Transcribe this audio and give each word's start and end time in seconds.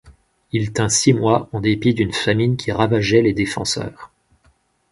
Il 0.51 0.73
tint 0.73 0.89
six 0.89 1.13
mois 1.13 1.47
en 1.51 1.59
dépit 1.61 1.93
d’une 1.93 2.11
famine 2.11 2.57
qui 2.57 2.71
ravageait 2.71 3.21
les 3.21 3.33
défenseurs. 3.33 4.11